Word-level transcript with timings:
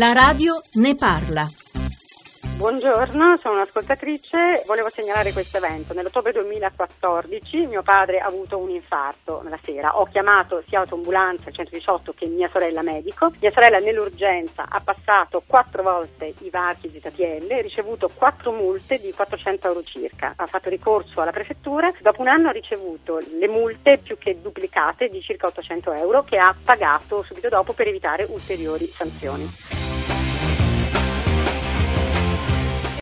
La 0.00 0.14
radio 0.14 0.62
ne 0.76 0.94
parla. 0.94 1.46
Buongiorno, 2.56 3.36
sono 3.36 3.56
un'ascoltatrice. 3.56 4.62
Volevo 4.66 4.88
segnalare 4.88 5.30
questo 5.30 5.58
evento. 5.58 5.92
Nell'ottobre 5.92 6.32
2014 6.32 7.66
mio 7.66 7.82
padre 7.82 8.18
ha 8.18 8.24
avuto 8.24 8.56
un 8.56 8.70
infarto 8.70 9.42
la 9.46 9.58
sera. 9.62 9.98
Ho 9.98 10.06
chiamato 10.06 10.62
sia 10.66 10.80
autoambulanza 10.80 11.50
il 11.50 11.54
118 11.54 12.14
che 12.14 12.24
mia 12.24 12.48
sorella 12.50 12.80
medico. 12.80 13.30
Mia 13.40 13.50
sorella 13.50 13.76
nell'urgenza 13.76 14.64
ha 14.70 14.80
passato 14.80 15.42
quattro 15.46 15.82
volte 15.82 16.32
i 16.38 16.48
varchi 16.48 16.88
ZTL 16.88 17.50
e 17.50 17.60
ricevuto 17.60 18.10
quattro 18.14 18.52
multe 18.52 18.98
di 18.98 19.12
400 19.12 19.68
euro 19.68 19.82
circa. 19.82 20.32
Ha 20.34 20.46
fatto 20.46 20.70
ricorso 20.70 21.20
alla 21.20 21.30
prefettura. 21.30 21.92
Dopo 22.00 22.22
un 22.22 22.28
anno 22.28 22.48
ha 22.48 22.52
ricevuto 22.52 23.20
le 23.38 23.48
multe 23.48 23.98
più 24.02 24.16
che 24.16 24.40
duplicate 24.40 25.08
di 25.08 25.20
circa 25.20 25.48
800 25.48 25.92
euro 25.92 26.24
che 26.24 26.38
ha 26.38 26.56
pagato 26.64 27.22
subito 27.22 27.50
dopo 27.50 27.74
per 27.74 27.86
evitare 27.86 28.24
ulteriori 28.24 28.86
sanzioni. 28.86 29.79
Bye. 30.10 30.39